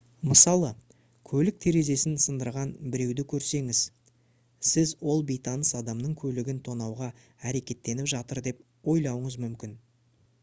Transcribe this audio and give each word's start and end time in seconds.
мысалы 0.27 0.69
көлік 1.31 1.57
терезесін 1.65 2.15
сындырған 2.21 2.71
біреуді 2.95 3.25
көрсеңіз 3.33 3.81
сіз 4.69 4.93
ол 5.13 5.21
бейтаныс 5.31 5.73
адамның 5.81 6.15
көлігін 6.23 6.61
тонауға 6.69 7.09
әрекеттеніп 7.51 8.09
жатыр 8.15 8.41
деп 8.49 8.65
ойлауыңыз 8.95 9.37
мүмкін 9.45 9.77